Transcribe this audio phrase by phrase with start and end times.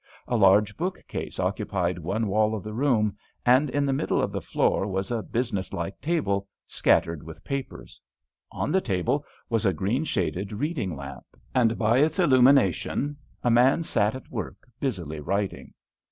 [0.27, 3.15] A large bookcase occupied one wall of the room,
[3.45, 8.01] and in the middle of the floor was a business like table, scattered with papers.
[8.51, 13.83] On the table was a green shaded reading lamp, and by its illumination a man
[13.83, 15.71] sat at work busily writing.